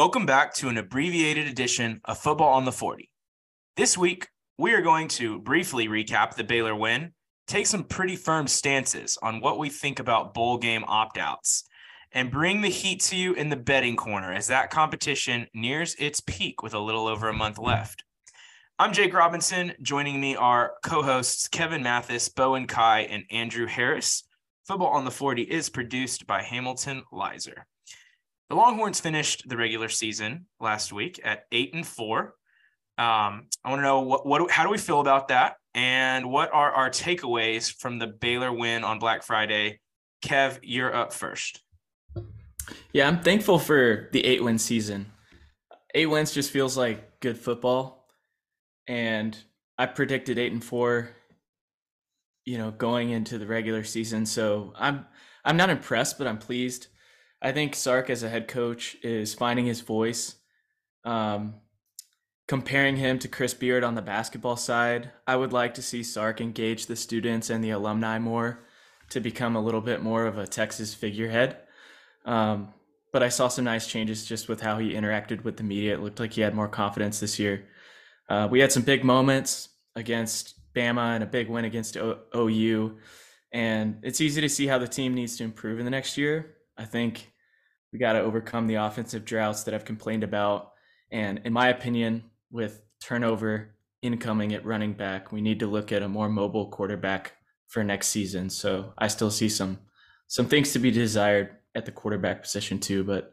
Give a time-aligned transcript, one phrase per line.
[0.00, 3.10] Welcome back to an abbreviated edition of Football on the 40.
[3.76, 7.12] This week, we are going to briefly recap the Baylor win,
[7.46, 11.64] take some pretty firm stances on what we think about bowl game opt outs,
[12.12, 16.20] and bring the heat to you in the betting corner as that competition nears its
[16.20, 18.02] peak with a little over a month left.
[18.78, 19.74] I'm Jake Robinson.
[19.82, 24.24] Joining me are co hosts Kevin Mathis, Bowen Kai, and Andrew Harris.
[24.66, 27.66] Football on the 40 is produced by Hamilton Lizer.
[28.50, 32.34] The Longhorns finished the regular season last week at eight and four.
[32.98, 36.52] Um, I want to know what, what, how do we feel about that, and what
[36.52, 39.78] are our takeaways from the Baylor win on Black Friday?
[40.24, 41.62] Kev, you're up first.
[42.92, 45.12] Yeah, I'm thankful for the eight win season.
[45.94, 48.08] Eight wins just feels like good football,
[48.88, 49.38] and
[49.78, 51.10] I predicted eight and four.
[52.44, 55.06] You know, going into the regular season, so I'm
[55.44, 56.88] I'm not impressed, but I'm pleased.
[57.42, 60.36] I think Sark as a head coach is finding his voice.
[61.04, 61.54] Um,
[62.46, 66.40] comparing him to Chris Beard on the basketball side, I would like to see Sark
[66.40, 68.66] engage the students and the alumni more
[69.10, 71.56] to become a little bit more of a Texas figurehead.
[72.24, 72.74] Um,
[73.12, 75.94] but I saw some nice changes just with how he interacted with the media.
[75.94, 77.66] It looked like he had more confidence this year.
[78.28, 82.98] Uh, we had some big moments against Bama and a big win against o- OU.
[83.52, 86.54] And it's easy to see how the team needs to improve in the next year.
[86.76, 87.29] I think
[87.92, 90.72] we got to overcome the offensive droughts that I've complained about.
[91.10, 96.02] And in my opinion, with turnover incoming at running back, we need to look at
[96.02, 97.32] a more mobile quarterback
[97.68, 98.50] for next season.
[98.50, 99.78] So I still see some
[100.26, 103.02] some things to be desired at the quarterback position too.
[103.02, 103.32] But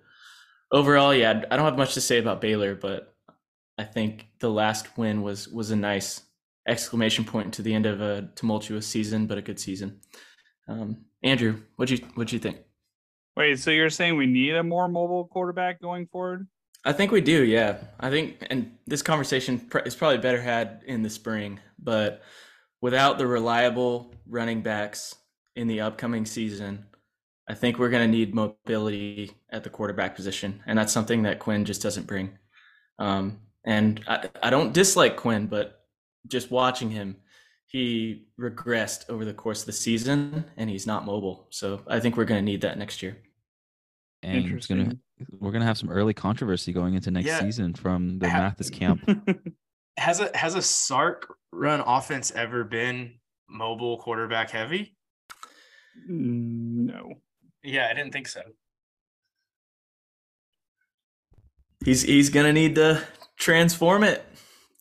[0.71, 3.15] overall, yeah, I don't have much to say about Baylor, but
[3.77, 6.21] I think the last win was was a nice
[6.67, 10.01] exclamation point to the end of a tumultuous season, but a good season.
[10.67, 12.57] Um, Andrew, what you what you think?
[13.37, 16.47] Wait, so you're saying we need a more mobile quarterback going forward?
[16.83, 17.77] I think we do, yeah.
[17.99, 22.23] I think, and this conversation is probably better had in the spring, but
[22.81, 25.13] without the reliable running backs
[25.55, 26.87] in the upcoming season,
[27.47, 31.37] I think we're going to need mobility at the quarterback position, and that's something that
[31.37, 32.39] Quinn just doesn't bring.
[32.97, 35.85] Um, and I, I don't dislike Quinn, but
[36.25, 37.17] just watching him,
[37.67, 41.45] he regressed over the course of the season, and he's not mobile.
[41.51, 43.17] So I think we're going to need that next year
[44.23, 44.97] and it's gonna
[45.31, 47.39] we're gonna have some early controversy going into next yeah.
[47.39, 49.01] season from the ha- Mathis camp.
[49.97, 53.15] has a has a Sark run offense ever been
[53.49, 54.95] mobile quarterback heavy?
[56.09, 57.13] Mm, no.
[57.63, 58.41] Yeah, I didn't think so.
[61.83, 63.03] He's he's gonna need to
[63.37, 64.23] transform it.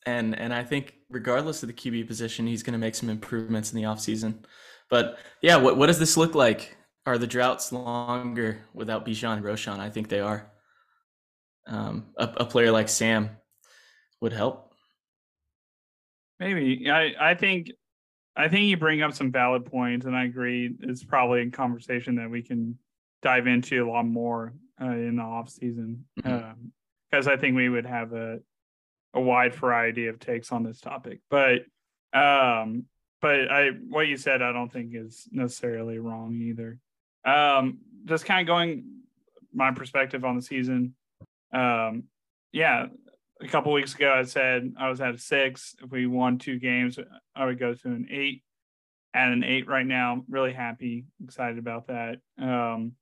[0.04, 3.80] And and I think regardless of the QB position, he's gonna make some improvements in
[3.80, 4.44] the offseason.
[4.88, 6.76] But yeah, what what does this look like?
[7.06, 9.78] Are the droughts longer without Bijan and Roschon?
[9.78, 10.50] I think they are.
[11.68, 13.30] Um, a, a, player like Sam
[14.20, 14.72] would help.
[16.38, 17.70] Maybe I I think
[18.36, 20.76] I think you bring up some valid points, and I agree.
[20.80, 22.78] It's probably a conversation that we can
[23.22, 27.16] dive into a lot more uh, in the off season because mm-hmm.
[27.16, 28.38] um, I think we would have a
[29.14, 31.20] a wide variety of takes on this topic.
[31.30, 31.62] But
[32.12, 32.84] um,
[33.20, 36.78] but I what you said I don't think is necessarily wrong either.
[37.26, 38.84] Um, just kind of going
[39.52, 40.94] my perspective on the season.
[41.52, 42.04] Um,
[42.52, 42.86] yeah,
[43.40, 45.74] a couple weeks ago I said I was at a six.
[45.82, 46.98] If we won two games,
[47.34, 48.42] I would go to an eight.
[49.14, 52.18] At an eight right now, really happy, excited about that.
[52.38, 52.92] Um,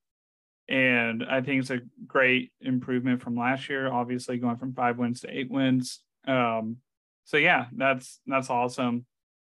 [0.69, 3.91] and I think it's a great improvement from last year.
[3.91, 5.99] Obviously, going from five wins to eight wins.
[6.25, 6.77] Um,
[7.25, 9.05] so yeah, that's that's awesome.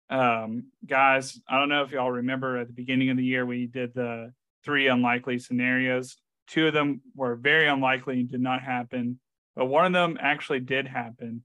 [0.08, 3.66] Um, guys, I don't know if y'all remember at the beginning of the year we
[3.66, 4.32] did the
[4.64, 6.16] three unlikely scenarios.
[6.46, 9.20] Two of them were very unlikely and did not happen,
[9.54, 11.44] but one of them actually did happen.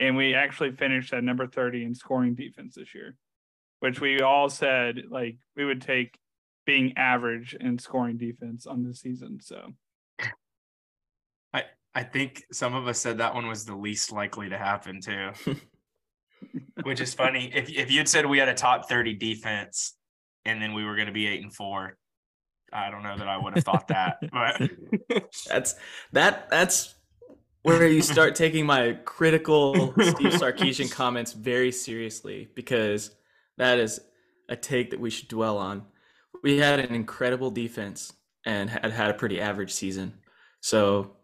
[0.00, 3.16] And we actually finished at number 30 in scoring defense this year,
[3.80, 6.18] which we all said like we would take
[6.66, 9.38] being average in scoring defense on the season.
[9.40, 9.72] So
[11.52, 11.64] I
[11.94, 15.30] I think some of us said that one was the least likely to happen too.
[16.82, 17.50] Which is funny.
[17.54, 19.96] If if you'd said we had a top 30 defense
[20.44, 21.96] and then we were going to be 8 and 4,
[22.74, 25.76] I don't know that I would have thought that, but that's
[26.12, 26.94] that that's
[27.62, 33.12] where you start taking my critical Steve Sarkisian comments very seriously because
[33.56, 34.00] that is
[34.48, 35.84] a take that we should dwell on.
[36.42, 38.12] We had an incredible defense
[38.44, 40.14] and had had a pretty average season.
[40.60, 41.16] So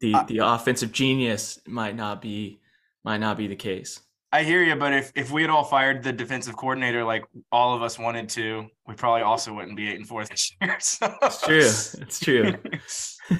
[0.00, 2.60] the uh, the offensive genius might not be
[3.04, 4.00] might not be the case.
[4.32, 7.74] I hear you, but if if we had all fired the defensive coordinator like all
[7.74, 10.76] of us wanted to, we probably also wouldn't be eight and four this year.
[10.80, 11.12] So.
[11.22, 12.02] It's true.
[12.02, 12.54] It's true.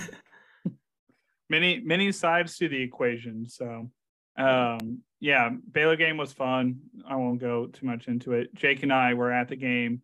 [1.48, 3.48] many many sides to the equation.
[3.48, 3.90] So,
[4.36, 6.80] um, yeah, Baylor game was fun.
[7.06, 8.52] I won't go too much into it.
[8.54, 10.02] Jake and I were at the game,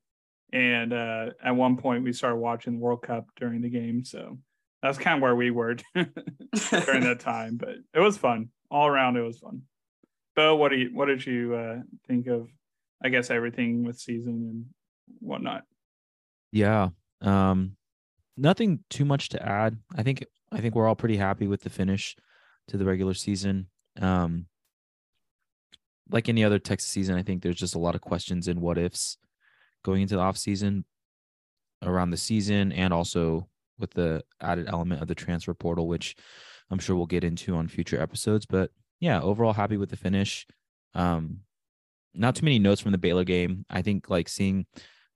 [0.53, 4.05] and uh, at one point we started watching the World Cup during the game.
[4.05, 4.39] So
[4.83, 6.13] that's kind of where we were during
[6.53, 7.57] that time.
[7.57, 9.17] But it was fun all around.
[9.17, 9.63] It was fun.
[10.37, 12.49] Bo, what do you what did you uh, think of?
[13.03, 14.65] I guess everything with season and
[15.21, 15.65] whatnot.
[16.53, 16.91] Yeah.
[17.21, 17.77] Um,
[18.37, 19.79] nothing too much to add.
[19.97, 22.17] I think I think we're all pretty happy with the finish
[22.69, 23.69] to the regular season.
[24.01, 24.47] Um,
[26.11, 28.79] like any other Texas season, I think there's just a lot of questions and what
[28.79, 29.17] ifs
[29.83, 30.85] going into the off season
[31.83, 33.49] around the season and also
[33.79, 36.17] with the added element of the transfer portal, which
[36.71, 38.47] I'm sure we'll get into on future episodes.
[38.47, 40.47] But yeah, overall happy with the finish.
[40.95, 41.41] Um,
[42.15, 43.65] not too many notes from the Baylor game.
[43.69, 44.67] I think like seeing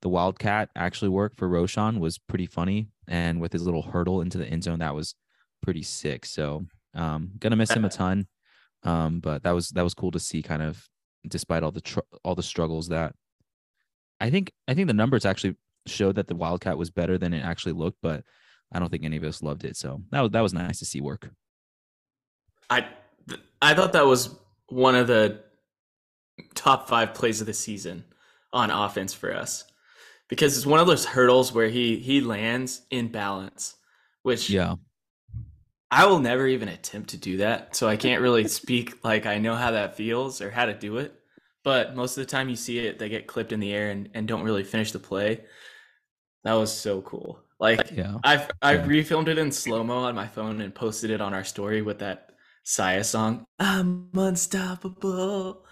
[0.03, 2.89] the Wildcat actually work for Roschon was pretty funny.
[3.09, 5.15] And with his little hurdle into the end zone, that was
[5.63, 6.27] pretty sick.
[6.27, 8.27] So um gonna miss him a ton.
[8.83, 10.87] Um, but that was that was cool to see kind of
[11.27, 13.15] despite all the tr- all the struggles that
[14.21, 15.57] I think I think the numbers actually
[15.87, 18.25] showed that the Wildcat was better than it actually looked, but
[18.73, 19.77] I don't think any of us loved it.
[19.77, 21.31] So that was that was nice to see work.
[22.69, 22.87] I
[23.63, 24.35] I thought that was
[24.69, 25.43] one of the
[26.55, 28.05] top five plays of the season
[28.53, 29.65] on offense for us
[30.29, 33.77] because it's one of those hurdles where he he lands in balance,
[34.23, 34.77] which yeah,
[35.91, 37.77] I will never even attempt to do that.
[37.77, 40.99] So I can't really speak like I know how that feels or how to do
[40.99, 41.15] it.
[41.63, 44.09] But most of the time you see it, they get clipped in the air and,
[44.15, 45.43] and don't really finish the play.
[46.45, 47.41] That was so cool.
[47.59, 48.17] Like yeah.
[48.25, 49.03] I've I've yeah.
[49.03, 51.99] refilmed it in slow mo on my phone and posted it on our story with
[51.99, 52.30] that
[52.63, 53.47] Sia song.
[53.59, 55.65] I'm unstoppable,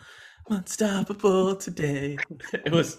[0.48, 2.18] unstoppable today.
[2.52, 2.98] It was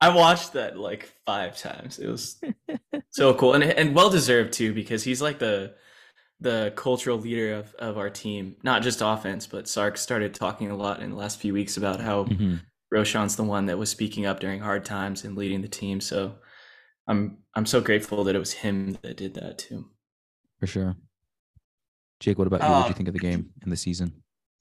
[0.00, 1.98] I watched that like five times.
[1.98, 2.40] It was
[3.10, 5.74] so cool and and well deserved too because he's like the
[6.40, 10.76] the cultural leader of, of our team, not just offense, but Sark started talking a
[10.76, 12.56] lot in the last few weeks about how mm-hmm.
[12.90, 16.00] Roschon's the one that was speaking up during hard times and leading the team.
[16.00, 16.34] So
[17.06, 19.86] I'm I'm so grateful that it was him that did that too.
[20.60, 20.96] For sure.
[22.24, 22.68] Jake, what about you?
[22.68, 24.12] what did you um, think of the game and the season?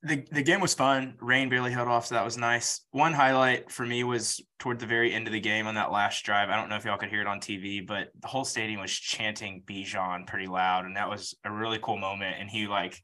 [0.04, 1.16] the the game was fun.
[1.22, 2.82] Rain barely held off, so that was nice.
[2.92, 6.26] One highlight for me was toward the very end of the game on that last
[6.26, 6.50] drive.
[6.50, 8.92] I don't know if y'all could hear it on TV, but the whole stadium was
[8.92, 12.36] chanting Bijan pretty loud, and that was a really cool moment.
[12.38, 13.02] And he like,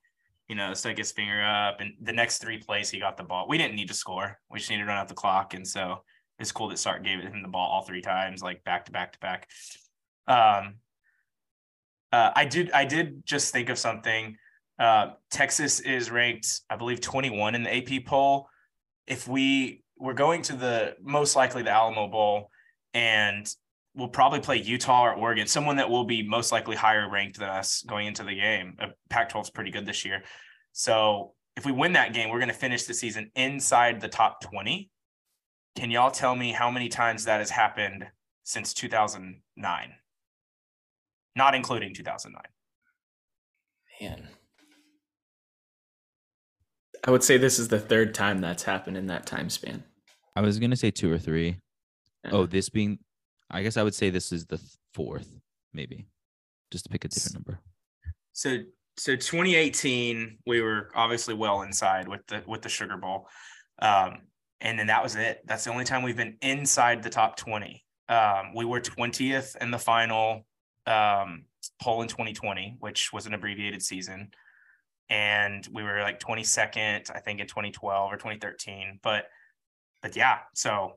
[0.49, 3.47] you know, stuck his finger up, and the next three plays he got the ball.
[3.47, 6.03] We didn't need to score; we just needed to run out the clock, and so
[6.37, 9.13] it's cool that Sark gave him the ball all three times, like back to back
[9.13, 9.47] to back.
[10.27, 10.75] Um,
[12.11, 14.35] uh, I did I did just think of something
[14.79, 18.47] uh, Texas is ranked, I believe, 21 in the AP poll.
[19.07, 22.49] If we we're going to the most likely the Alamo Bowl,
[22.93, 23.53] and
[23.93, 27.49] we'll probably play Utah or Oregon, someone that will be most likely higher ranked than
[27.49, 28.77] us going into the game.
[28.79, 30.23] Uh, Pac-12 is pretty good this year,
[30.71, 34.39] so if we win that game, we're going to finish the season inside the top
[34.41, 34.89] 20.
[35.75, 38.07] Can y'all tell me how many times that has happened
[38.45, 39.93] since 2009?
[41.35, 42.41] Not including 2009.
[43.99, 44.29] Man.
[47.05, 49.83] I would say this is the third time that's happened in that time span.
[50.35, 51.57] I was gonna say two or three.
[52.25, 52.37] Uh-huh.
[52.37, 52.99] Oh, this being,
[53.49, 54.61] I guess I would say this is the
[54.93, 55.29] fourth,
[55.73, 56.07] maybe,
[56.71, 57.59] just to pick a different number.
[58.33, 58.57] So,
[58.97, 63.27] so 2018, we were obviously well inside with the with the Sugar Bowl,
[63.81, 64.21] um,
[64.61, 65.41] and then that was it.
[65.45, 67.83] That's the only time we've been inside the top 20.
[68.09, 70.45] Um, we were 20th in the final
[70.87, 71.45] um,
[71.81, 74.31] poll in 2020, which was an abbreviated season
[75.09, 79.25] and we were like 22nd i think in 2012 or 2013 but
[80.01, 80.93] but yeah so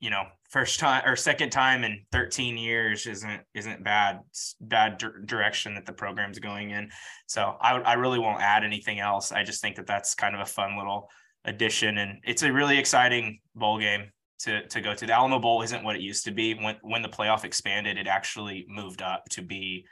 [0.00, 4.20] you know first time or second time in 13 years isn't isn't bad
[4.60, 6.90] bad di- direction that the program's going in.
[7.26, 9.30] So I, I really won't add anything else.
[9.30, 11.08] I just think that that's kind of a fun little
[11.44, 14.10] addition and it's a really exciting bowl game
[14.40, 15.06] to to go to.
[15.06, 16.54] The alamo bowl isn't what it used to be.
[16.54, 19.86] When when the playoff expanded it actually moved up to be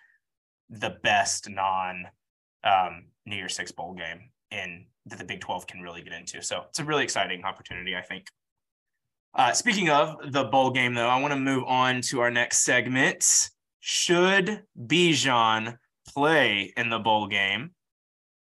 [0.70, 2.06] the best non
[2.64, 6.42] um, New Year's Six bowl game in that the Big 12 can really get into.
[6.42, 8.26] So it's a really exciting opportunity, I think.
[9.34, 12.64] Uh, speaking of the bowl game, though, I want to move on to our next
[12.64, 13.50] segment.
[13.80, 15.76] Should Bijan
[16.08, 17.70] play in the bowl game?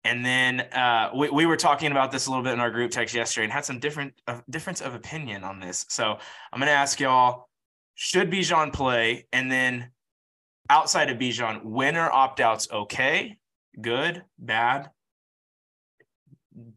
[0.05, 2.91] And then uh, we, we were talking about this a little bit in our group
[2.91, 5.85] text yesterday and had some different uh, difference of opinion on this.
[5.89, 6.19] So
[6.53, 7.49] I'm going to ask y'all:
[7.95, 9.27] Should Bijan play?
[9.33, 9.91] And then
[10.71, 13.38] outside of Bijan, when are opt outs okay?
[13.81, 14.91] Good, bad.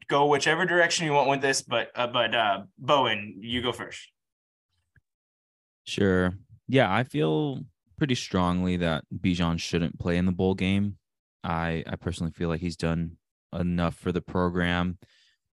[0.08, 4.12] Go whichever direction you want with this, but uh, but uh, Bowen, you go first.
[5.86, 6.34] Sure.
[6.68, 7.62] Yeah, I feel
[7.98, 10.98] pretty strongly that Bijan shouldn't play in the bowl game.
[11.44, 13.18] I I personally feel like he's done
[13.54, 14.98] enough for the program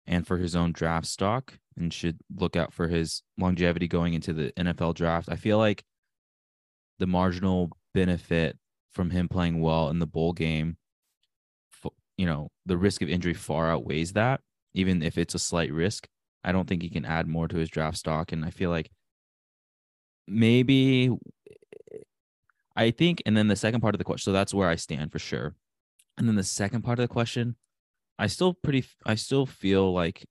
[0.07, 4.33] and for his own draft stock and should look out for his longevity going into
[4.33, 5.29] the NFL draft.
[5.31, 5.85] I feel like
[6.99, 8.59] the marginal benefit
[8.93, 10.77] from him playing well in the bowl game,
[12.19, 14.41] you know, the risk of injury far outweighs that,
[14.75, 16.07] even if it's a slight risk.
[16.45, 18.33] I don't think he can add more to his draft stock.
[18.33, 18.91] And I feel like
[20.27, 21.11] maybe
[22.77, 25.11] I think, and then the second part of the question, so that's where I stand
[25.11, 25.55] for sure.
[26.17, 27.57] And then the second part of the question,
[28.19, 30.27] I still pretty, I still feel like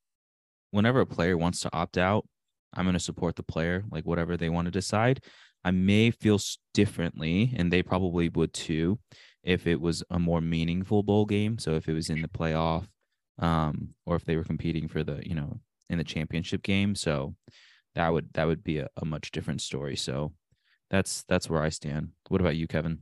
[0.72, 2.26] whenever a player wants to opt out,
[2.74, 5.24] I'm going to support the player, like whatever they want to decide.
[5.64, 6.40] I may feel
[6.74, 9.00] differently, and they probably would too,
[9.44, 11.58] if it was a more meaningful bowl game.
[11.58, 12.88] So if it was in the playoff,
[13.40, 16.96] um, or if they were competing for the, you know, in the championship game.
[16.96, 17.36] So
[17.96, 19.96] that would that would be a, a much different story.
[19.96, 20.34] So
[20.90, 22.10] that's that's where I stand.
[22.30, 23.00] What about you, Kevin?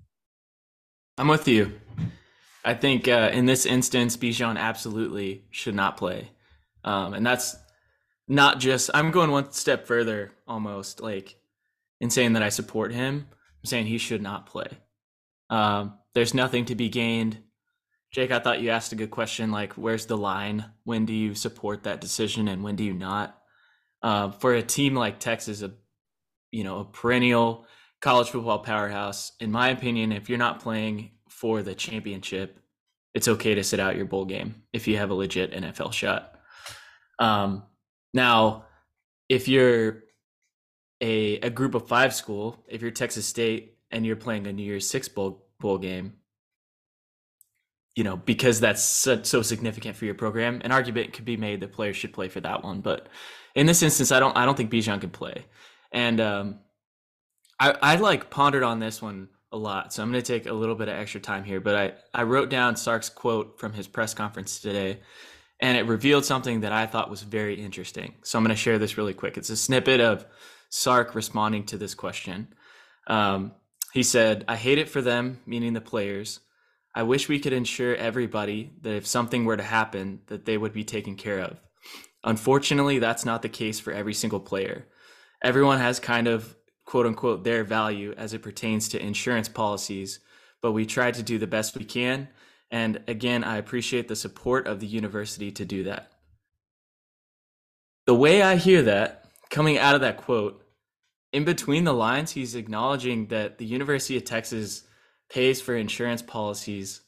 [1.18, 1.80] I'm with you.
[2.63, 6.30] I think uh, in this instance, Bijan absolutely should not play,
[6.84, 7.56] um, and that's
[8.27, 8.89] not just.
[8.94, 11.36] I'm going one step further, almost like
[12.01, 13.27] in saying that I support him.
[13.30, 14.68] I'm saying he should not play.
[15.49, 17.39] Um, there's nothing to be gained.
[18.11, 19.51] Jake, I thought you asked a good question.
[19.51, 20.65] Like, where's the line?
[20.83, 23.37] When do you support that decision, and when do you not?
[24.01, 25.73] Uh, for a team like Texas, a
[26.51, 27.65] you know a perennial
[28.01, 32.59] college football powerhouse, in my opinion, if you're not playing for the championship,
[33.13, 36.35] it's okay to sit out your bowl game if you have a legit NFL shot.
[37.19, 37.63] Um,
[38.13, 38.65] now,
[39.27, 40.03] if you're
[41.01, 44.63] a, a group of five school, if you're Texas State and you're playing a New
[44.63, 46.13] Year's Six bowl bowl game,
[47.96, 51.62] you know because that's so, so, significant for your program, an argument could be made
[51.62, 52.82] that players should play for that one.
[52.82, 53.08] But
[53.56, 55.46] in this instance, I don't I don't think Bijan can play,
[55.92, 56.60] and um,
[57.60, 60.54] I I like pondered on this one a lot, so I'm going to take a
[60.54, 61.60] little bit of extra time here.
[61.62, 65.00] But I I wrote down Sark's quote from his press conference today
[65.60, 68.15] and it revealed something that I thought was very interesting.
[68.24, 69.38] So I'm going to share this really quick.
[69.38, 70.25] It's a snippet of
[70.70, 72.50] Sark responding to this question.
[73.08, 73.54] Um,
[73.95, 76.41] he said, I hate it for them, meaning the players.
[76.93, 80.73] I wish we could ensure everybody that if something were to happen, that they would
[80.73, 81.61] be taken care of.
[82.21, 84.85] Unfortunately, that's not the case for every single player.
[85.41, 90.19] Everyone has kind of quote unquote their value as it pertains to insurance policies,
[90.61, 92.27] but we try to do the best we can.
[92.69, 96.11] And again, I appreciate the support of the university to do that.
[98.07, 100.64] The way I hear that coming out of that quote
[101.36, 104.84] in between the lines, he's acknowledging that the University of Texas
[105.30, 107.01] pays for insurance policies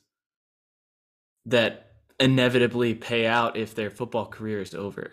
[1.46, 5.12] that inevitably pay out if their football career is over.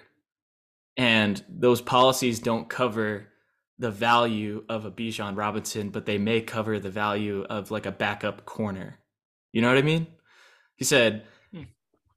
[0.97, 3.28] And those policies don't cover
[3.78, 7.92] the value of a Bijan Robinson, but they may cover the value of like a
[7.92, 8.99] backup corner.
[9.52, 10.09] You know what I mean?
[10.75, 11.62] He said, hmm.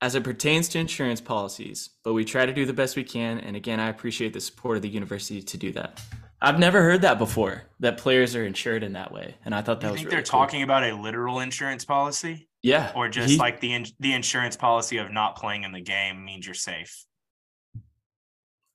[0.01, 3.39] as it pertains to insurance policies, but we try to do the best we can.
[3.39, 6.01] And again, I appreciate the support of the university to do that.
[6.41, 7.63] I've never heard that before.
[7.79, 9.99] That players are insured in that way, and I thought that you was.
[10.01, 10.39] Think really they're cool.
[10.39, 12.47] talking about a literal insurance policy?
[12.61, 16.23] Yeah, or just he, like the the insurance policy of not playing in the game
[16.25, 17.05] means you're safe.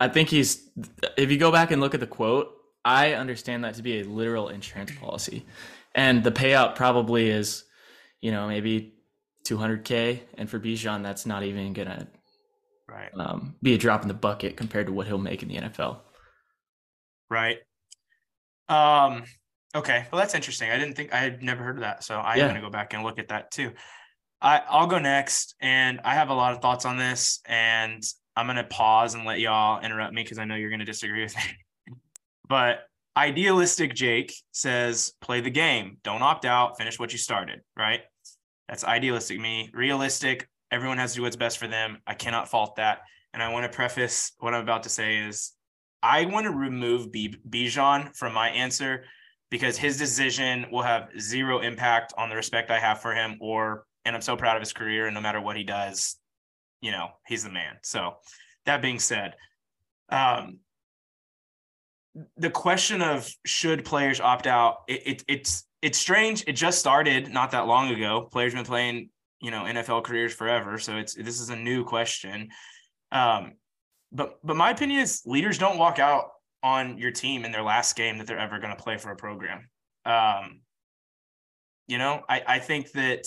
[0.00, 0.70] I think he's.
[1.16, 2.52] If you go back and look at the quote,
[2.84, 5.44] I understand that to be a literal insurance policy,
[5.94, 7.64] and the payout probably is,
[8.20, 8.94] you know, maybe
[9.46, 12.08] 200k, and for Bijan, that's not even gonna
[12.88, 15.56] right um, be a drop in the bucket compared to what he'll make in the
[15.56, 15.98] NFL.
[17.32, 17.58] Right.
[18.68, 19.24] Um,
[19.74, 20.06] okay.
[20.12, 20.70] Well, that's interesting.
[20.70, 22.04] I didn't think I had never heard of that.
[22.04, 22.44] So I'm yeah.
[22.44, 23.72] going to go back and look at that too.
[24.42, 25.54] I, I'll go next.
[25.60, 27.40] And I have a lot of thoughts on this.
[27.46, 28.02] And
[28.36, 30.84] I'm going to pause and let y'all interrupt me because I know you're going to
[30.84, 31.94] disagree with me.
[32.48, 32.80] but
[33.16, 35.96] idealistic Jake says, play the game.
[36.04, 36.76] Don't opt out.
[36.76, 37.60] Finish what you started.
[37.74, 38.00] Right.
[38.68, 39.70] That's idealistic me.
[39.72, 40.46] Realistic.
[40.70, 41.96] Everyone has to do what's best for them.
[42.06, 43.00] I cannot fault that.
[43.32, 45.52] And I want to preface what I'm about to say is
[46.02, 49.04] I want to remove B- Bijan from my answer
[49.50, 53.86] because his decision will have zero impact on the respect I have for him or
[54.04, 56.16] and I'm so proud of his career and no matter what he does,
[56.80, 57.76] you know, he's the man.
[57.82, 58.16] So
[58.66, 59.34] that being said,
[60.10, 60.58] um
[62.36, 66.44] the question of should players opt out, it, it it's it's strange.
[66.46, 68.28] It just started not that long ago.
[68.30, 70.78] Players been playing, you know, NFL careers forever.
[70.78, 72.48] So it's this is a new question.
[73.10, 73.52] Um,
[74.12, 76.30] but but my opinion is leaders don't walk out
[76.62, 79.16] on your team in their last game that they're ever going to play for a
[79.16, 79.68] program.
[80.04, 80.60] Um,
[81.88, 83.26] you know, I, I think that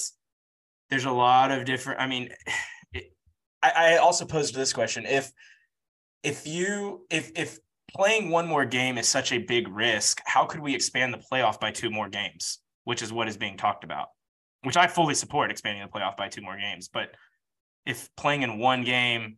[0.89, 1.99] there's a lot of different.
[1.99, 2.29] I mean,
[2.93, 3.11] it,
[3.61, 5.31] I, I also posed this question: if
[6.23, 7.59] if you if if
[7.95, 11.59] playing one more game is such a big risk, how could we expand the playoff
[11.59, 14.07] by two more games, which is what is being talked about?
[14.65, 16.89] which I fully support expanding the playoff by two more games.
[16.91, 17.11] But
[17.85, 19.37] if playing in one game,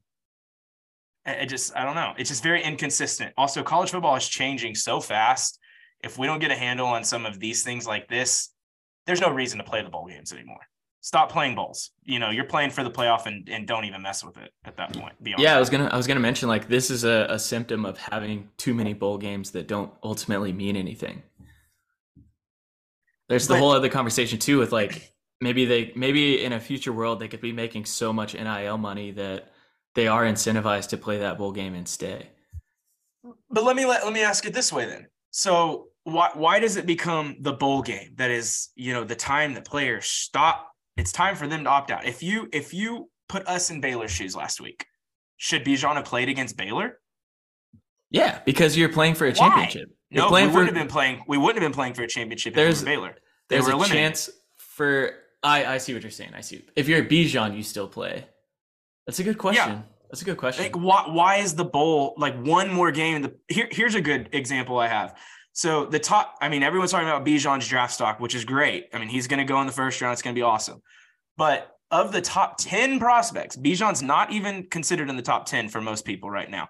[1.28, 2.14] it just I don't know.
[2.18, 3.34] It's just very inconsistent.
[3.38, 5.60] Also, college football is changing so fast.
[6.04, 8.50] If we don't get a handle on some of these things like this,
[9.06, 10.60] there's no reason to play the bowl games anymore.
[11.02, 11.92] Stop playing bowls.
[12.04, 14.78] You know, you're playing for the playoff and, and don't even mess with it at
[14.78, 15.14] that point.
[15.38, 17.98] yeah, I was gonna I was gonna mention like this is a, a symptom of
[17.98, 21.24] having too many bowl games that don't ultimately mean anything.
[23.30, 26.94] There's the but, whole other conversation too with like maybe they maybe in a future
[26.94, 29.52] world they could be making so much NIL money that
[29.98, 32.30] they are incentivized to play that bowl game and stay.
[33.50, 35.08] But let me let, let me ask it this way then.
[35.32, 39.56] So why why does it become the bowl game that is, you know, the time
[39.56, 42.06] that players stop it's time for them to opt out.
[42.06, 44.86] If you if you put us in Baylor's shoes last week,
[45.38, 47.00] should Bijan have played against Baylor?
[48.10, 49.90] Yeah, because you're playing for a championship.
[50.10, 51.24] No, we wouldn't have been playing.
[51.28, 53.16] We wouldn't have been playing for a championship there's, if we Baylor.
[53.50, 55.12] They there's a chance for.
[55.44, 56.32] I I see what you're saying.
[56.36, 56.66] I see.
[56.76, 58.26] If you're Bijan, you still play.
[59.08, 59.72] That's a good question.
[59.72, 59.82] Yeah.
[60.10, 60.64] That's a good question.
[60.64, 63.22] Like, why, why is the bowl like one more game?
[63.22, 65.18] The here, here's a good example I have.
[65.54, 68.90] So the top, I mean, everyone's talking about Bijan's draft stock, which is great.
[68.94, 70.14] I mean, he's going to go in the first round.
[70.14, 70.82] It's going to be awesome.
[71.36, 75.82] But of the top 10 prospects, Bijan's not even considered in the top 10 for
[75.82, 76.68] most people right now.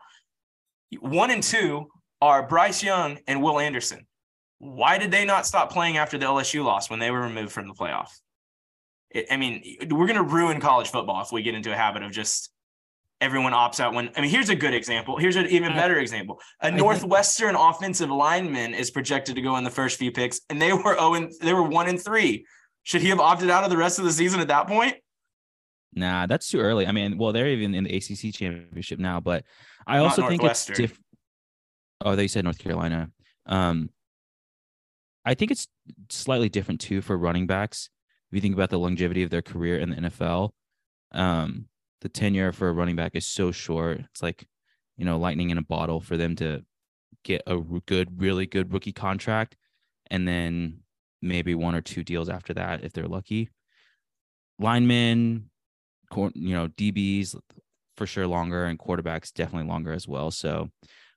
[1.00, 1.88] One and two
[2.22, 4.08] are Bryce Young and Will Anderson.
[4.60, 7.68] Why did they not stop playing after the LSU loss when they were removed from
[7.68, 8.10] the playoff?
[9.12, 12.04] It, I mean, we're going to ruin college football if we get into a habit
[12.04, 12.52] of just
[13.20, 15.18] everyone opts out when I mean here's a good example.
[15.18, 16.40] Here's an even better example.
[16.62, 20.74] A Northwestern offensive lineman is projected to go in the first few picks, and they
[20.74, 22.46] were oh and they were one and three.
[22.84, 24.96] Should he have opted out of the rest of the season at that point?
[25.94, 26.86] Nah, that's too early.
[26.86, 29.44] I mean, well, they're even in the ACC championship now, but
[29.86, 31.04] I also think it's different.
[32.02, 33.10] Oh, they said North Carolina.
[33.46, 33.90] Um,
[35.26, 35.68] I think it's
[36.10, 37.90] slightly different too for running backs.
[38.30, 40.52] If you think about the longevity of their career in the NFL,
[41.14, 41.68] um,
[42.02, 44.00] the tenure for a running back is so short.
[44.00, 44.48] It's like,
[44.98, 46.64] you know, lightning in a bottle for them to
[47.24, 49.56] get a good, really good rookie contract,
[50.12, 50.80] and then
[51.22, 53.50] maybe one or two deals after that if they're lucky.
[54.60, 55.50] Linemen,
[56.16, 57.36] you know, DBs
[57.96, 60.32] for sure longer, and quarterbacks definitely longer as well.
[60.32, 60.70] So,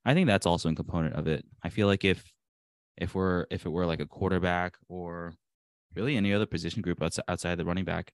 [0.05, 1.45] I think that's also a component of it.
[1.63, 2.25] I feel like if
[2.97, 5.35] if we're if it were like a quarterback or
[5.95, 8.13] really any other position group outside the running back,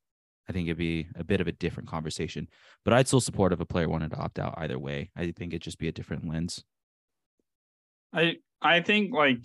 [0.48, 2.48] I think it'd be a bit of a different conversation.
[2.84, 5.10] But I'd still support if a player wanted to opt out either way.
[5.16, 6.64] I think it'd just be a different lens.
[8.12, 9.38] I I think like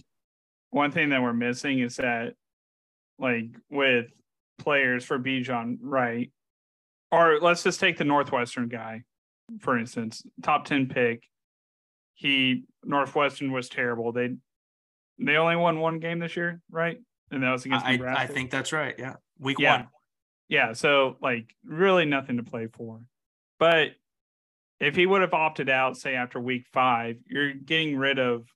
[0.70, 2.34] one thing that we're missing is that
[3.20, 4.08] like with
[4.60, 6.32] players for Bijan, right?
[7.12, 9.04] Or let's just take the Northwestern guy,
[9.60, 11.24] for instance, top 10 pick.
[12.14, 14.12] He Northwestern was terrible.
[14.12, 14.36] They
[15.20, 16.98] they only won one game this year, right?
[17.32, 18.22] And that was against I, Nebraska.
[18.22, 18.94] I think that's right.
[18.98, 19.16] Yeah.
[19.40, 19.78] Week yeah.
[19.78, 19.88] one.
[20.50, 23.00] Yeah, so like really nothing to play for.
[23.58, 23.92] But
[24.82, 28.48] if he would have opted out, say after week five, you're getting rid of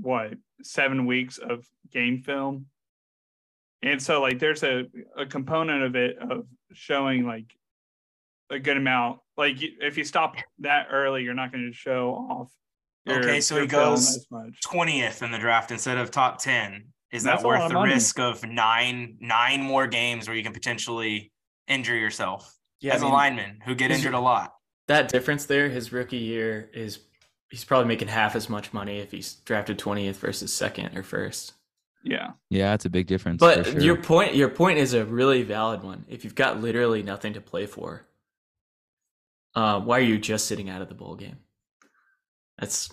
[0.00, 2.66] what seven weeks of game film.
[3.82, 7.54] And so like there's a, a component of it of showing like
[8.50, 9.20] a good amount.
[9.36, 12.50] Like if you stop that early, you're not going to show off.
[13.04, 14.26] Your, okay, so he goes
[14.64, 16.86] twentieth in the draft instead of top ten.
[17.14, 17.92] Is that worth the money.
[17.92, 21.32] risk of nine nine more games where you can potentially
[21.68, 24.54] injure yourself yeah, as I mean, a lineman who get injured a lot.
[24.88, 26.98] That difference there, his rookie year is
[27.50, 31.52] he's probably making half as much money if he's drafted 20th versus second or first.
[32.02, 32.32] Yeah.
[32.50, 33.38] Yeah, it's a big difference.
[33.38, 33.80] But sure.
[33.80, 36.04] your point your point is a really valid one.
[36.08, 38.06] If you've got literally nothing to play for,
[39.54, 41.36] uh, why are you just sitting out of the bowl game?
[42.58, 42.90] That's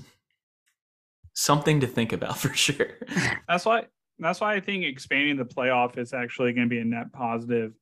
[1.34, 3.00] something to think about for sure.
[3.48, 3.88] That's why
[4.26, 7.74] that's why I think expanding the playoff is actually going to be a net positive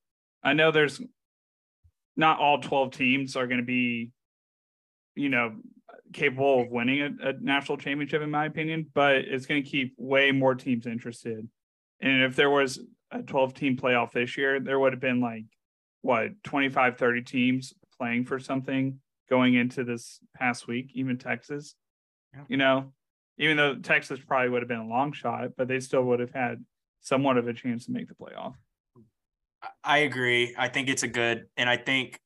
[0.43, 1.01] I know there's
[2.15, 4.11] not all 12 teams are going to be,
[5.15, 5.55] you know,
[6.13, 9.93] capable of winning a, a, national championship, in my opinion, but it's going to keep
[9.97, 11.47] way more teams interested.
[12.01, 12.79] And if there was
[13.11, 15.45] a 12 team playoff this year, there would have been like,
[16.01, 18.99] what, 25, 30 teams playing for something
[19.29, 21.75] going into this past week, even Texas,
[22.33, 22.43] yeah.
[22.47, 22.91] you know,
[23.39, 26.31] even though Texas probably would have been a long shot, but they still would have
[26.31, 26.63] had
[27.01, 28.53] somewhat of a chance to make the playoff.
[29.83, 30.53] I agree.
[30.57, 32.19] I think it's a good, and I think,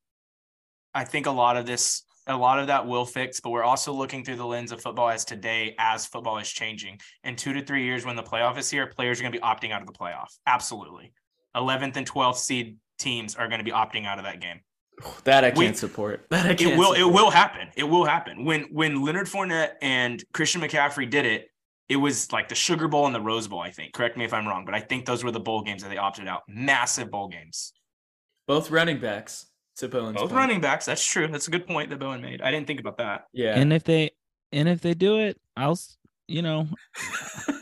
[0.93, 3.39] I think a lot of this, a lot of that will fix.
[3.39, 6.99] But we're also looking through the lens of football as today, as football is changing.
[7.23, 9.43] In two to three years, when the playoff is here, players are going to be
[9.43, 10.28] opting out of the playoff.
[10.45, 11.13] Absolutely,
[11.56, 14.60] eleventh and twelfth seed teams are going to be opting out of that game.
[15.23, 16.25] That I can't we, support.
[16.29, 16.73] That I can't.
[16.73, 16.93] It will.
[16.93, 16.99] Support.
[16.99, 17.67] It will happen.
[17.75, 18.45] It will happen.
[18.45, 21.47] When when Leonard Fournette and Christian McCaffrey did it,
[21.89, 23.93] it was like the Sugar Bowl and the Rose Bowl, I think.
[23.93, 25.97] Correct me if I'm wrong, but I think those were the bowl games that they
[25.97, 26.43] opted out.
[26.47, 27.73] Massive bowl games.
[28.47, 29.47] Both running backs.
[29.77, 30.38] To Bowen's Both point.
[30.38, 30.86] running backs.
[30.86, 31.27] That's true.
[31.27, 32.43] That's a good point that Bowen made.
[32.43, 33.23] I didn't think about that.
[33.34, 33.58] Yeah.
[33.58, 34.12] And if they
[34.51, 35.79] and if they do it, I'll
[36.27, 36.67] you know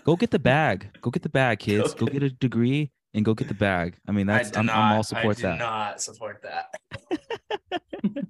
[0.03, 0.89] go get the bag.
[1.01, 1.93] Go get the bag, kids.
[1.95, 3.97] Go get- get a degree and go get the bag.
[4.07, 5.59] I mean, that's I I'm, not, I'm all support I do that.
[5.59, 7.81] not support that.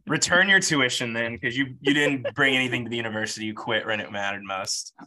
[0.08, 3.46] Return your tuition then, because you you didn't bring anything to the university.
[3.46, 4.94] You quit when it mattered most.
[5.02, 5.06] Oh.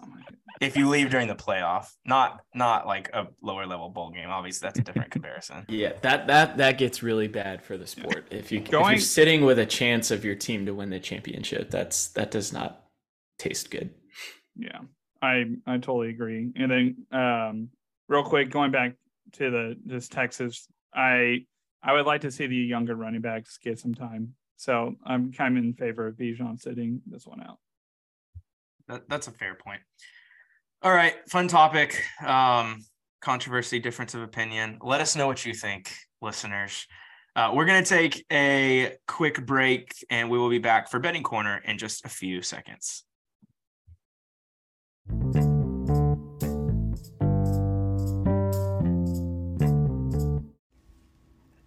[0.60, 4.30] If you leave during the playoff, not not like a lower level bowl game.
[4.30, 5.66] Obviously, that's a different comparison.
[5.68, 8.28] Yeah, that that that gets really bad for the sport.
[8.30, 11.00] If you if Going- you're sitting with a chance of your team to win the
[11.00, 12.84] championship, that's that does not
[13.38, 13.90] taste good.
[14.56, 14.78] Yeah,
[15.20, 16.50] I I totally agree.
[16.56, 17.68] And then um,
[18.08, 18.94] real quick, going back
[19.34, 21.46] to the just Texas, I
[21.82, 24.34] I would like to see the younger running backs get some time.
[24.56, 27.58] So I'm kind of in favor of Bijan sitting this one out.
[28.88, 29.80] That, that's a fair point.
[30.82, 32.00] All right, fun topic.
[32.24, 32.84] Um,
[33.20, 34.78] controversy, difference of opinion.
[34.82, 36.86] Let us know what you think, listeners.
[37.36, 41.22] Uh, we're going to take a quick break and we will be back for betting
[41.22, 43.04] corner in just a few seconds.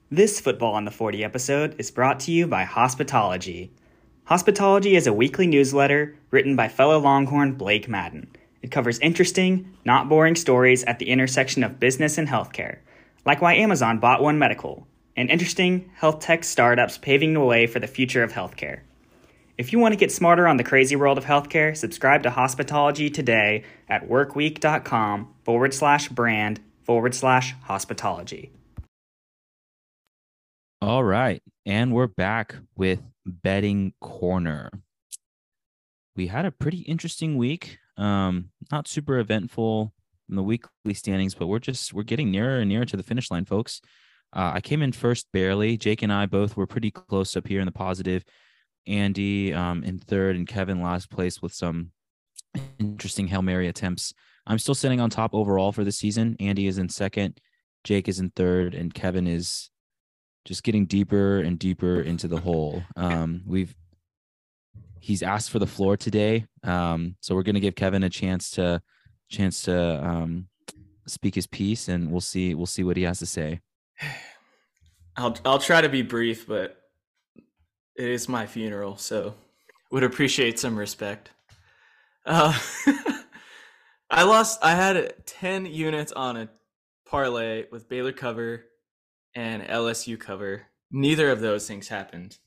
[0.09, 3.71] This Football on the 40 episode is brought to you by Hospitalogy.
[4.29, 8.31] Hospitalogy is a weekly newsletter written by fellow Longhorn Blake Madden.
[8.61, 12.77] It covers interesting, not boring stories at the intersection of business and healthcare,
[13.25, 17.81] like why Amazon bought One Medical, and interesting health tech startups paving the way for
[17.81, 18.83] the future of healthcare.
[19.57, 23.13] If you want to get smarter on the crazy world of healthcare, subscribe to Hospitalogy
[23.13, 28.51] today at workweek.com forward slash brand forward slash hospitalogy.
[30.79, 31.41] All right.
[31.65, 34.69] And we're back with betting corner.
[36.15, 37.79] We had a pretty interesting week.
[37.97, 39.91] Um, not super eventful
[40.29, 43.31] in the weekly standings, but we're just we're getting nearer and nearer to the finish
[43.31, 43.81] line, folks.
[44.31, 45.77] Uh, I came in first barely.
[45.77, 48.23] Jake and I both were pretty close up here in the positive.
[48.85, 51.89] Andy um, in third and Kevin last place with some
[52.77, 54.13] interesting Hail Mary attempts.
[54.45, 56.35] I'm still sitting on top overall for the season.
[56.39, 57.41] Andy is in second,
[57.83, 59.71] Jake is in third, and Kevin is
[60.47, 62.81] just getting deeper and deeper into the hole.
[62.95, 63.75] Um, we've
[65.01, 68.51] he's asked for the floor today, um, so we're going to give Kevin a chance
[68.51, 68.81] to
[69.29, 70.47] chance to um,
[71.05, 73.59] speak his piece, and we'll see we'll see what he has to say.
[75.17, 76.81] I'll I'll try to be brief, but
[77.97, 79.35] it is my funeral, so
[79.91, 81.31] would appreciate some respect.
[82.25, 82.57] Uh,
[84.09, 84.63] I lost.
[84.63, 86.49] I had ten units on a
[87.05, 88.63] parlay with Baylor cover
[89.37, 90.63] and LSU cover.
[90.91, 92.37] Neither of those things happened.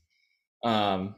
[0.65, 1.15] Um,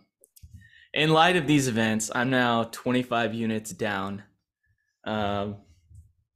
[0.93, 4.23] in light of these events, I'm now 25 units down,
[5.05, 5.57] um,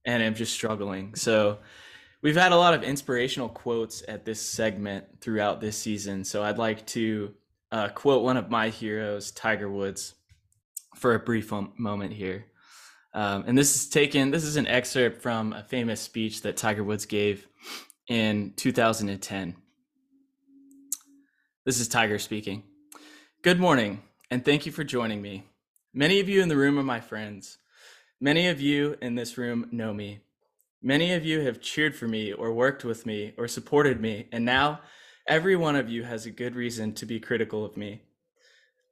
[0.04, 1.14] and I'm just struggling.
[1.14, 1.58] So.
[2.22, 6.58] We've had a lot of inspirational quotes at this segment throughout this season, so I'd
[6.58, 7.34] like to
[7.70, 10.14] uh, quote one of my heroes, Tiger Woods,
[10.96, 12.46] for a brief moment here.
[13.14, 16.82] Um, and this is taken, this is an excerpt from a famous speech that Tiger
[16.82, 17.46] Woods gave
[18.08, 19.56] in 2010.
[21.64, 22.62] This is Tiger speaking.
[23.42, 25.44] Good morning, and thank you for joining me.
[25.92, 27.58] Many of you in the room are my friends.
[28.20, 30.20] Many of you in this room know me.
[30.82, 34.44] Many of you have cheered for me or worked with me or supported me, and
[34.44, 34.80] now
[35.26, 38.02] every one of you has a good reason to be critical of me.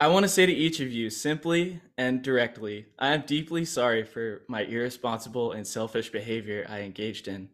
[0.00, 4.02] I want to say to each of you simply and directly, I am deeply sorry
[4.02, 7.50] for my irresponsible and selfish behavior I engaged in.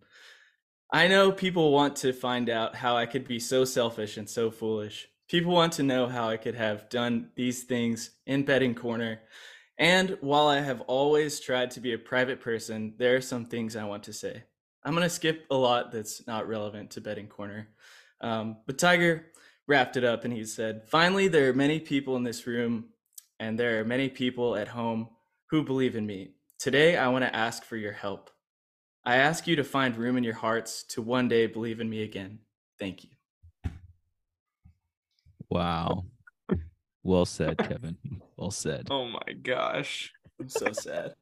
[0.93, 4.51] I know people want to find out how I could be so selfish and so
[4.51, 5.09] foolish.
[5.29, 9.21] People want to know how I could have done these things in betting corner
[9.81, 13.75] and while I have always tried to be a private person, there are some things
[13.75, 14.43] I want to say.
[14.85, 17.69] I'm going to skip a lot that's not relevant to Betting Corner.
[18.21, 19.25] Um, but Tiger
[19.67, 22.91] wrapped it up and he said, Finally, there are many people in this room
[23.39, 25.09] and there are many people at home
[25.47, 26.35] who believe in me.
[26.59, 28.31] Today, I want to ask for your help.
[29.05, 32.03] I ask you to find room in your hearts to one day believe in me
[32.03, 32.41] again.
[32.79, 33.11] Thank you.
[35.49, 36.05] Wow.
[37.03, 37.97] Well said, Kevin.
[38.37, 38.89] Well said.
[38.91, 40.13] Oh my gosh.
[40.39, 41.15] I'm so sad.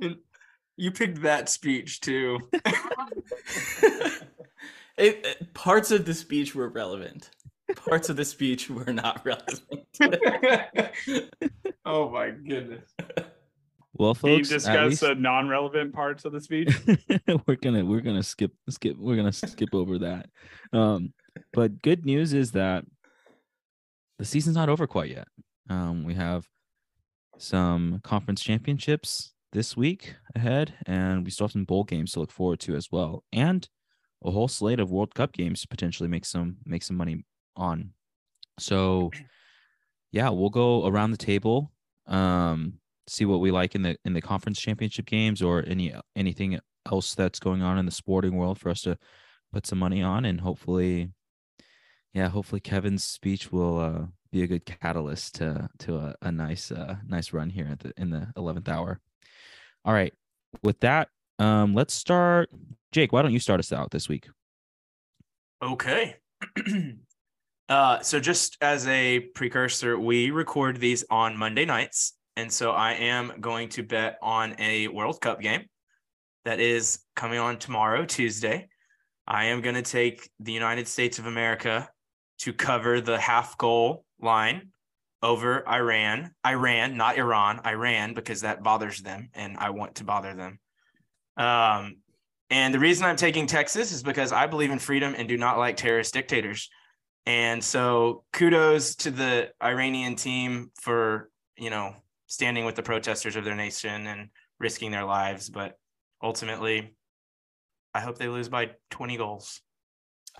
[0.00, 0.16] And
[0.76, 2.38] you picked that speech too.
[4.98, 7.28] It- it- parts of the speech were relevant.
[7.74, 9.60] Parts of the speech were not relevant.
[11.84, 12.94] oh my goodness.
[13.98, 16.74] Well, folks, at discuss least the non-relevant parts of the speech?
[17.46, 20.28] we're gonna we're gonna skip skip we're gonna skip over that.
[20.72, 21.12] Um,
[21.52, 22.84] but good news is that
[24.18, 25.28] the season's not over quite yet.
[25.68, 26.46] Um, we have
[27.38, 32.30] some conference championships this week ahead, and we still have some bowl games to look
[32.30, 33.68] forward to as well, and
[34.24, 37.24] a whole slate of World Cup games to potentially make some make some money
[37.56, 37.92] on.
[38.58, 39.10] So,
[40.12, 41.72] yeah, we'll go around the table,
[42.06, 42.74] um,
[43.06, 46.58] see what we like in the in the conference championship games or any anything
[46.90, 48.98] else that's going on in the sporting world for us to
[49.52, 51.10] put some money on, and hopefully,
[52.12, 56.70] yeah, hopefully Kevin's speech will uh, be a good catalyst to to a, a nice
[56.70, 59.00] uh, nice run here at the in the eleventh hour.
[59.84, 60.12] All right,
[60.62, 62.50] with that, um, let's start.
[62.92, 64.28] Jake, why don't you start us out this week?
[65.62, 66.16] Okay.
[67.68, 72.15] uh, so just as a precursor, we record these on Monday nights.
[72.36, 75.64] And so I am going to bet on a World Cup game
[76.44, 78.68] that is coming on tomorrow, Tuesday.
[79.26, 81.88] I am going to take the United States of America
[82.40, 84.70] to cover the half goal line
[85.22, 86.30] over Iran.
[86.46, 90.60] Iran, not Iran, Iran, because that bothers them and I want to bother them.
[91.36, 91.96] Um,
[92.50, 95.58] and the reason I'm taking Texas is because I believe in freedom and do not
[95.58, 96.68] like terrorist dictators.
[97.24, 101.96] And so kudos to the Iranian team for, you know,
[102.36, 104.28] standing with the protesters of their nation and
[104.60, 105.48] risking their lives.
[105.48, 105.78] But
[106.22, 106.94] ultimately,
[107.94, 109.62] I hope they lose by 20 goals.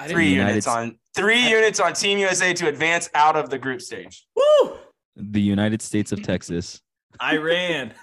[0.06, 3.48] Three United units S- on three I- units on Team USA to advance out of
[3.48, 4.26] the group stage.
[4.36, 4.76] Woo!
[5.16, 6.82] The United States of Texas.
[7.22, 7.94] Iran.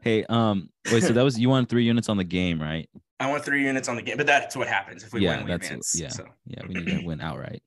[0.00, 2.88] Hey, um, wait, so that was you won three units on the game, right?
[3.20, 5.44] I want three units on the game, but that's what happens if we Yeah, win.
[5.44, 6.00] We that's- advance.
[6.00, 6.08] yeah.
[6.08, 6.24] So.
[6.46, 7.62] Yeah, we need to win outright.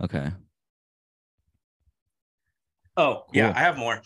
[0.00, 0.30] Okay.
[2.96, 4.00] Oh, yeah, I have more.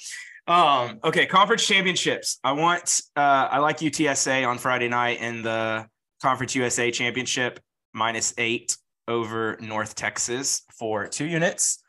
[0.46, 2.38] Um, okay, conference championships.
[2.42, 5.86] I want uh I like UTSA on Friday night in the
[6.22, 7.60] Conference USA championship
[7.92, 11.82] minus eight over North Texas for two units.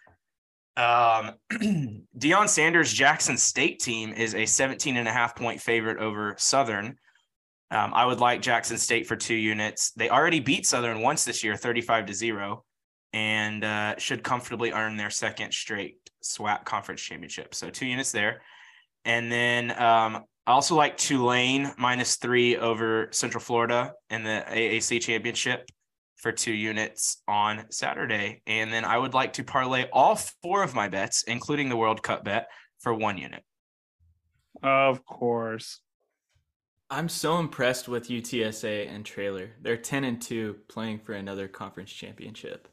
[0.75, 1.31] Um
[2.17, 6.97] Deion Sanders Jackson State team is a 17 and a half point favorite over Southern.
[7.71, 9.91] Um, I would like Jackson State for two units.
[9.91, 12.65] They already beat Southern once this year, 35 to zero,
[13.13, 17.55] and uh, should comfortably earn their second straight SWAC conference championship.
[17.55, 18.41] So two units there.
[19.05, 25.01] And then um, I also like Tulane minus three over Central Florida in the AAC
[25.01, 25.69] championship
[26.17, 28.41] for two units on Saturday.
[28.45, 32.03] And then I would like to parlay all four of my bets, including the World
[32.03, 32.47] Cup bet,
[32.79, 33.43] for one unit.
[34.61, 35.79] Of course.
[36.89, 39.51] I'm so impressed with UTSA and Traylor.
[39.61, 42.67] They're 10 and 2 playing for another conference championship.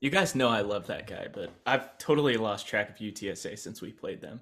[0.00, 3.82] You guys know I love that guy, but I've totally lost track of UTSA since
[3.82, 4.40] we played them.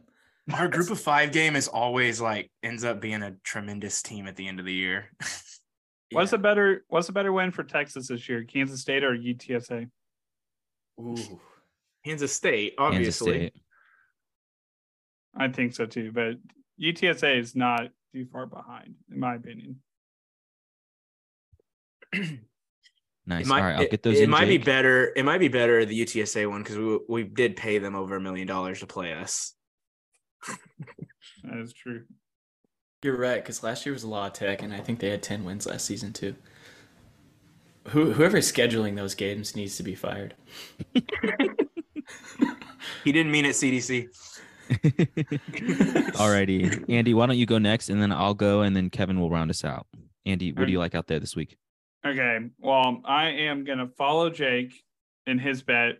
[0.52, 4.36] Our group of five game is always like ends up being a tremendous team at
[4.36, 5.10] the end of the year.
[6.12, 8.42] What's a better what's a better win for Texas this year?
[8.42, 9.90] Kansas State or UTSA?
[10.98, 11.40] Ooh.
[12.02, 13.32] Kansas State, Kansas obviously.
[13.32, 13.52] State.
[15.36, 16.36] I think so too, but
[16.82, 19.82] UTSA is not too far behind, in my opinion.
[23.28, 23.44] Nice.
[23.44, 24.30] It might, All right, I'll get those it in.
[24.30, 25.12] might be better.
[25.14, 28.20] It might be better the UTSA one because we we did pay them over a
[28.20, 29.54] million dollars to play us.
[31.44, 32.04] That is true.
[33.02, 35.66] You're right, because last year was La Tech, and I think they had 10 wins
[35.66, 36.34] last season, too.
[37.90, 40.34] Who, whoever's scheduling those games needs to be fired.
[43.04, 44.08] He didn't mean it, CDC.
[46.16, 49.30] Alrighty, Andy, why don't you go next, and then I'll go, and then Kevin will
[49.30, 49.86] round us out.
[50.26, 51.56] Andy, what do you like out there this week?
[52.06, 52.38] Okay.
[52.58, 54.82] Well, I am gonna follow Jake
[55.26, 55.96] in his bet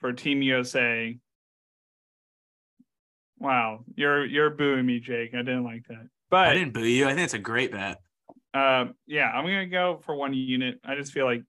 [0.00, 1.18] for Team USA.
[3.38, 5.34] Wow, you're you're booing me, Jake.
[5.34, 6.08] I didn't like that.
[6.30, 7.06] But I didn't boo you.
[7.06, 8.00] I think it's a great bet.
[8.54, 10.80] Uh, yeah, I'm gonna go for one unit.
[10.84, 11.42] I just feel like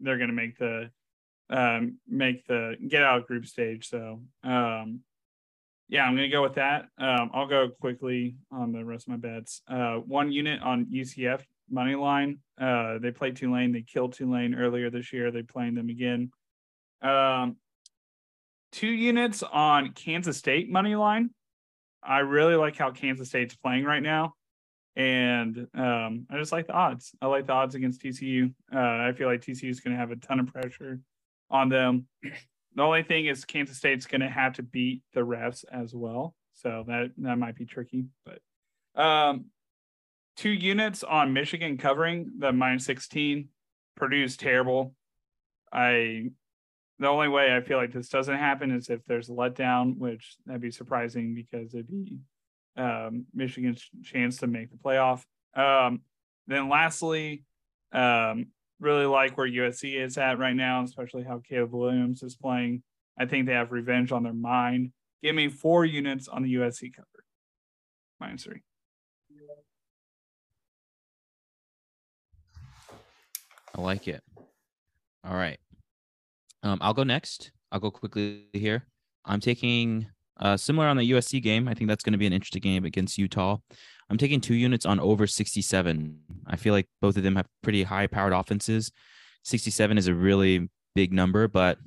[0.00, 0.90] they're gonna make the
[1.50, 3.88] um make the get out group stage.
[3.88, 5.00] So um
[5.88, 6.86] yeah, I'm gonna go with that.
[6.98, 9.62] Um I'll go quickly on the rest of my bets.
[9.68, 11.42] Uh one unit on UCF
[11.72, 12.38] money line.
[12.60, 15.30] Uh they played Tulane, they killed Tulane earlier this year.
[15.30, 16.30] They're playing them again.
[17.00, 17.56] Um
[18.72, 21.30] two units on Kansas State money line.
[22.02, 24.34] I really like how Kansas State's playing right now
[24.96, 27.12] and um, I just like the odds.
[27.22, 28.52] I like the odds against TCU.
[28.74, 31.00] Uh, I feel like TCU is going to have a ton of pressure
[31.50, 32.06] on them.
[32.74, 36.34] The only thing is Kansas State's going to have to beat the refs as well,
[36.54, 38.06] so that that might be tricky.
[38.24, 38.40] But
[38.98, 39.46] um,
[40.36, 43.48] two units on Michigan covering the minus sixteen.
[43.96, 44.94] Purdue's terrible.
[45.72, 46.30] I
[46.98, 50.36] the only way I feel like this doesn't happen is if there's a letdown, which
[50.46, 52.18] that'd be surprising because it'd be
[52.76, 55.22] um, Michigan's chance to make the playoff.
[55.54, 56.02] Um,
[56.46, 57.44] then lastly,
[57.92, 58.46] um,
[58.80, 62.82] really like where USC is at right now, especially how Caleb Williams is playing.
[63.18, 64.92] I think they have revenge on their mind.
[65.22, 67.06] Give me four units on the USC cover.
[68.20, 68.62] Minus three.
[73.74, 74.22] I like it.
[75.24, 75.58] All right.
[76.62, 77.52] Um, I'll go next.
[77.70, 78.84] I'll go quickly here.
[79.24, 80.06] I'm taking
[80.38, 81.68] uh, similar on the USC game.
[81.68, 83.58] I think that's going to be an interesting game against Utah.
[84.10, 86.20] I'm taking two units on over 67.
[86.46, 88.92] I feel like both of them have pretty high powered offenses.
[89.44, 91.78] 67 is a really big number, but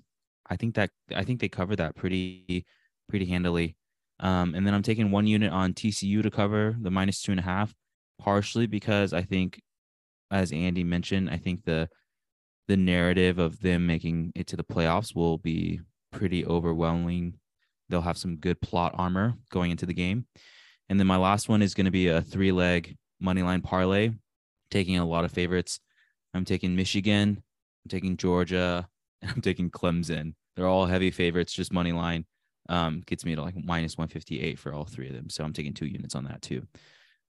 [0.49, 2.65] I think that I think they cover that pretty
[3.09, 3.75] pretty handily.
[4.19, 7.39] Um, and then I'm taking one unit on TCU to cover the minus two and
[7.39, 7.73] a half,
[8.19, 9.61] partially because I think,
[10.31, 11.89] as Andy mentioned, I think the
[12.67, 17.35] the narrative of them making it to the playoffs will be pretty overwhelming.
[17.89, 20.25] They'll have some good plot armor going into the game.
[20.89, 24.11] And then my last one is going to be a three leg money line parlay,
[24.71, 25.79] taking a lot of favorites.
[26.33, 27.41] I'm taking Michigan,
[27.85, 28.87] I'm taking Georgia,
[29.21, 30.33] and I'm taking Clemson.
[30.55, 32.25] They're all heavy favorites, just money line.
[32.67, 35.29] Um, gets me to like minus 158 for all three of them.
[35.29, 36.65] So I'm taking two units on that too.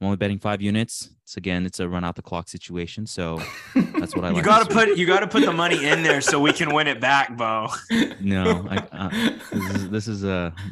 [0.01, 1.11] I'm only betting five units.
[1.23, 3.07] It's again, it's a run out the clock situation.
[3.07, 3.41] So
[3.75, 4.37] that's what I like.
[4.37, 6.75] You got to put you got to put the money in there so we can
[6.75, 7.69] win it back, Bo.
[8.21, 9.09] No, I, uh,
[9.53, 10.31] this is this is a.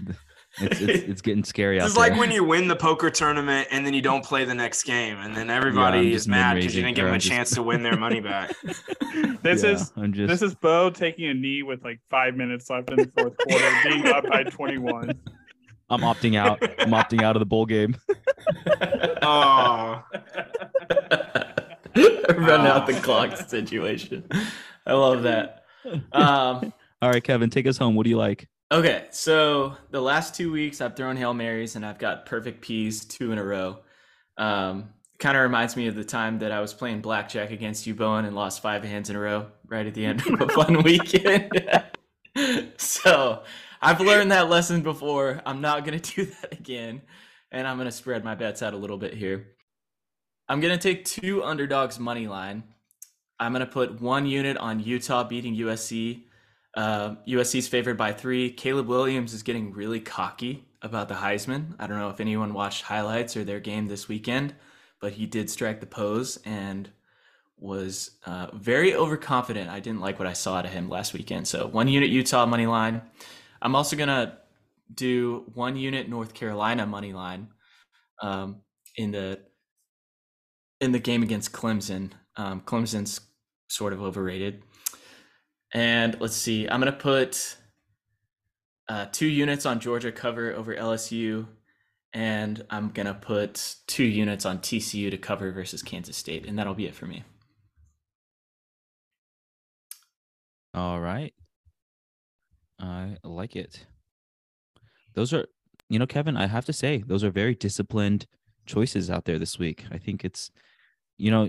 [0.09, 0.13] Uh,
[0.61, 3.93] it's, it's, it's getting scary It's like when you win the poker tournament and then
[3.93, 6.95] you don't play the next game, and then everybody I'm is mad because you didn't
[6.95, 8.53] give them a I'm just- chance to win their money back.
[9.43, 12.71] This Yeah, is I'm just this is Bo taking a knee with like five minutes
[12.71, 15.11] left in the fourth quarter, being up by 21.
[15.91, 16.63] I'm opting out.
[16.81, 17.97] I'm opting out of the bowl game.
[19.27, 20.03] Oh,
[21.97, 24.29] Run out the clock situation.
[24.87, 25.65] I love that.
[26.13, 27.95] Um, All right, Kevin, take us home.
[27.95, 28.49] What do you like?
[28.71, 33.05] okay, so the last two weeks I've thrown Hail Marys and I've got perfect peas
[33.05, 33.79] two in a row.
[34.37, 37.95] Um, kind of reminds me of the time that I was playing blackjack against you,
[37.95, 40.83] Bowen, and lost five hands in a row right at the end of a fun
[40.83, 41.51] weekend.
[42.77, 43.43] so
[43.85, 45.43] I've learned that lesson before.
[45.45, 47.03] I'm not going to do that again.
[47.53, 49.49] And I'm going to spread my bets out a little bit here.
[50.49, 52.65] I'm going to take two underdogs money line.
[53.39, 56.23] I'm going to put one unit on Utah beating USC.
[56.75, 58.51] Uh, USC's favored by three.
[58.51, 61.75] Caleb Williams is getting really cocky about the Heisman.
[61.79, 64.55] I don't know if anyone watched highlights or their game this weekend,
[65.01, 66.91] but he did strike the pose and
[67.59, 69.71] was uh, very overconfident.
[69.71, 71.47] I didn't like what I saw out of him last weekend.
[71.47, 73.03] So one unit Utah money line.
[73.65, 74.39] I'm also gonna
[74.95, 77.49] do one unit North Carolina money line
[78.23, 78.61] um,
[78.97, 79.41] in the
[80.81, 82.13] in the game against Clemson.
[82.37, 83.21] Um, Clemson's
[83.69, 84.63] sort of overrated.
[85.73, 87.57] And let's see, I'm gonna put
[88.89, 91.47] uh, two units on Georgia cover over LSU,
[92.13, 96.75] and I'm gonna put two units on TCU to cover versus Kansas State, and that'll
[96.75, 97.25] be it for me.
[100.75, 101.33] All right.
[102.79, 103.87] I like it.
[105.15, 105.47] Those are,
[105.89, 108.27] you know, Kevin, I have to say, those are very disciplined
[108.67, 109.85] choices out there this week.
[109.91, 110.51] I think it's,
[111.19, 111.49] you know,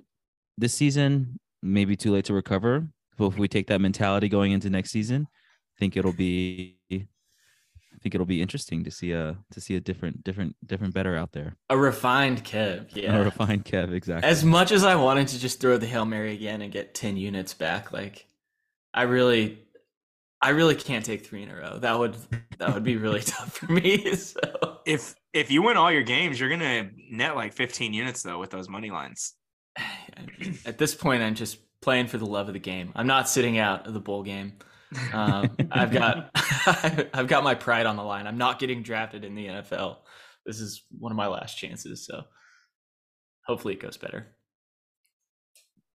[0.57, 2.87] this season, maybe too late to recover.
[3.17, 7.97] But if we take that mentality going into next season, I think it'll be, I
[8.01, 11.31] think it'll be interesting to see a, to see a different, different, different better out
[11.31, 11.55] there.
[11.69, 13.15] A refined Kev, yeah.
[13.15, 14.29] A refined Kev, exactly.
[14.29, 17.17] As much as I wanted to just throw the Hail Mary again and get 10
[17.17, 18.27] units back, like
[18.93, 19.59] I really
[20.45, 21.79] I really can't take three in a row.
[21.79, 22.15] That would
[22.59, 24.15] that would be really tough for me.
[24.15, 28.39] So if if you win all your games, you're gonna net like 15 units though
[28.39, 29.33] with those money lines.
[30.67, 32.91] at this point I'm just playing for the love of the game.
[32.95, 34.53] I'm not sitting out of the bowl game.
[35.13, 36.29] Um, I've got
[37.15, 38.27] I've got my pride on the line.
[38.27, 39.97] I'm not getting drafted in the NFL.
[40.45, 42.21] This is one of my last chances, so
[43.47, 44.27] hopefully it goes better.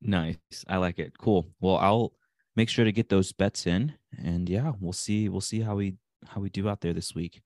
[0.00, 0.38] Nice.
[0.68, 1.18] I like it.
[1.18, 1.48] Cool.
[1.60, 2.12] Well, I'll
[2.56, 5.96] make sure to get those bets in and yeah, we'll see we'll see how we
[6.26, 7.42] how we do out there this week.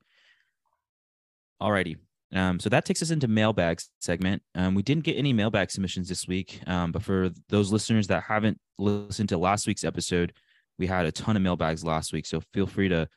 [1.61, 1.97] Alrighty.
[2.33, 4.41] Um, so that takes us into mailbag segment.
[4.55, 8.23] Um, we didn't get any mailbag submissions this week, um, but for those listeners that
[8.23, 10.33] haven't listened to last week's episode,
[10.79, 12.25] we had a ton of mailbags last week.
[12.25, 13.07] So feel free to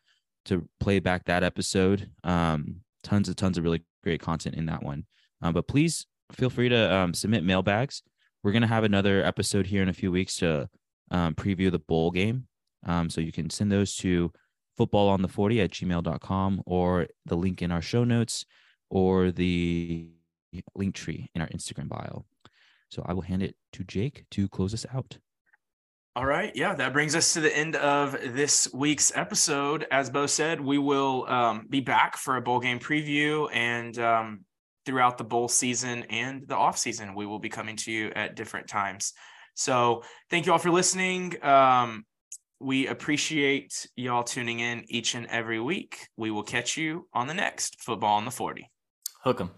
[0.47, 2.11] to play back that episode.
[2.25, 5.07] Um, tons of tons of really great content in that one.
[5.41, 8.03] Um, but please feel free to um, submit mailbags.
[8.43, 10.69] We're gonna have another episode here in a few weeks to
[11.11, 12.47] um, preview the bowl game.
[12.87, 14.33] Um, so you can send those to
[14.77, 18.45] football on the 40 at gmail.com or the link in our show notes
[18.91, 20.09] or the
[20.75, 22.25] link tree in our Instagram bio.
[22.91, 25.19] So I will hand it to Jake to close us out.
[26.17, 26.55] All right.
[26.55, 29.85] Yeah, that brings us to the end of this week's episode.
[29.91, 34.45] As Bo said, we will um, be back for a bowl game preview and um,
[34.87, 38.37] throughout the bowl season and the off season, we will be coming to you at
[38.37, 39.13] different times.
[39.55, 41.43] So thank you all for listening.
[41.43, 42.05] Um,
[42.61, 46.09] we appreciate y'all tuning in each and every week.
[46.17, 48.71] We will catch you on the next Football on the 40.
[49.23, 49.51] Hook 'em.